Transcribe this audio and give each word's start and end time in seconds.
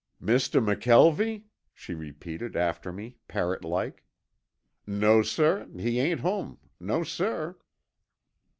"Mistuh 0.19 0.59
McKelvie?" 0.61 1.43
she 1.75 1.93
repeated 1.93 2.55
after 2.55 2.91
me, 2.91 3.17
parrot 3.27 3.63
like. 3.63 4.03
"No, 4.87 5.21
suh, 5.21 5.67
he 5.77 5.99
ain't 5.99 6.21
home, 6.21 6.57
no, 6.79 7.03
suh." 7.03 7.53